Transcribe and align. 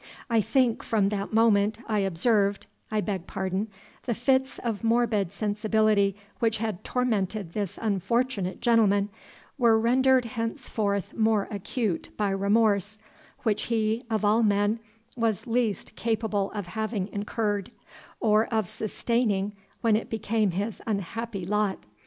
I 0.31 0.41
think, 0.41 0.81
from 0.81 1.09
that 1.09 1.31
moment, 1.31 1.77
I 1.87 1.99
observed 1.99 2.65
I 2.89 3.01
beg 3.01 3.27
pardon 3.27 3.67
The 4.05 4.15
fits 4.15 4.57
of 4.57 4.83
morbid 4.83 5.31
sensibility 5.31 6.15
which 6.39 6.57
had 6.57 6.83
tormented 6.83 7.53
this 7.53 7.77
unfortunate 7.79 8.61
gentleman, 8.61 9.09
were 9.59 9.77
rendered 9.79 10.25
henceforth 10.25 11.13
more 11.13 11.47
acute 11.51 12.09
by 12.17 12.31
remorse, 12.31 12.97
which 13.43 13.65
he, 13.65 14.03
of 14.09 14.25
all 14.25 14.41
men, 14.41 14.79
was 15.15 15.45
least 15.45 15.95
capable 15.95 16.49
of 16.49 16.65
having 16.65 17.07
incurred, 17.09 17.69
or 18.19 18.47
of 18.47 18.71
sustaining 18.71 19.55
when 19.81 19.95
it 19.95 20.09
became 20.09 20.49
his 20.49 20.81
unhappy 20.87 21.45
lot. 21.45 21.85